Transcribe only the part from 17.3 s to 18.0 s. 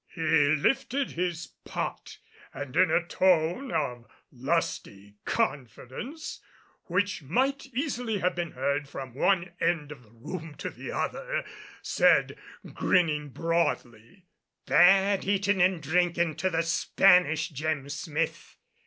Jem